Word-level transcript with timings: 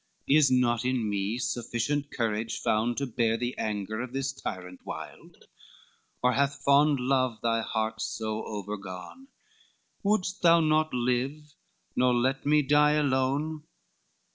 Is 0.27 0.49
not 0.49 0.83
in 0.83 1.07
me 1.07 1.37
sufficient 1.37 2.09
courage 2.09 2.57
found, 2.59 2.97
To 2.97 3.05
bear 3.05 3.37
the 3.37 3.55
anger 3.59 4.01
of 4.01 4.13
this 4.13 4.33
tyrant 4.33 4.83
wild? 4.83 5.45
Or 6.23 6.33
hath 6.33 6.55
fond 6.63 6.99
love 6.99 7.37
thy 7.43 7.61
heart 7.61 8.01
so 8.01 8.43
over 8.45 8.77
gone? 8.77 9.27
Wouldst 10.01 10.41
thou 10.41 10.59
not 10.59 10.91
live, 10.91 11.53
nor 11.95 12.15
let 12.15 12.47
me 12.47 12.63
die 12.63 12.93
alone?" 12.93 13.61